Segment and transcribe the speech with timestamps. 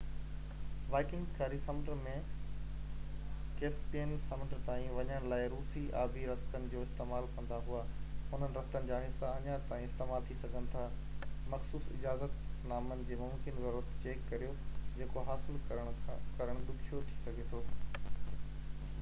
[0.91, 2.13] Vikings ڪاري سمنڊ ۽
[3.59, 7.83] Caspian سمنڊ تائين وڃڻ لاءِ روسي آبي رستن جو استعمال ڪندا هئا
[8.37, 10.87] انهن رستن جا حصا اڃا تائين استعمال ٿي سگهن ٿا
[11.55, 14.57] مخصوص اجازت نامن جي ممڪن ضرورت چيڪ ڪريو
[14.97, 17.63] جيڪو حاصل ڪرڻ ڏکيو ٿي سگهي ٿو